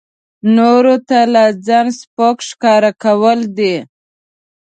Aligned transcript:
نورو 0.55 0.95
ته 1.07 1.19
لا 1.33 1.45
ځان 1.65 1.87
سپک 1.99 2.37
ښکاره 2.49 2.91
کول 3.03 3.39
دي. 3.57 3.75